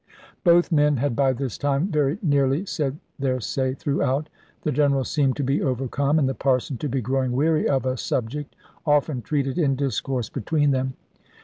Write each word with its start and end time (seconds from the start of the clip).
Both 0.43 0.71
men 0.71 0.97
had 0.97 1.15
by 1.15 1.31
this 1.31 1.59
time 1.59 1.89
very 1.89 2.17
nearly 2.23 2.65
said 2.65 2.97
their 3.19 3.39
say 3.39 3.75
throughout. 3.75 4.29
The 4.63 4.71
General 4.71 5.03
seemed 5.03 5.35
to 5.35 5.43
be 5.43 5.61
overcome, 5.61 6.17
and 6.17 6.27
the 6.27 6.33
Parson 6.33 6.77
to 6.77 6.89
be 6.89 7.01
growing 7.01 7.33
weary 7.33 7.69
of 7.69 7.85
a 7.85 7.97
subject 7.97 8.55
often 8.83 9.21
treated 9.21 9.59
in 9.59 9.75
discourse 9.75 10.27
between 10.27 10.71
them. 10.71 10.95